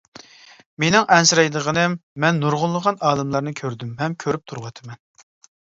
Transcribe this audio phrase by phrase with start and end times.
[0.83, 5.03] مېنىڭ ئەنسىرەيدىغىنىم، مەن نۇرغۇنلىغان ئالىملارنى كۆردۈم ھەم كۆرۈپ تۇرۇۋاتىمەن.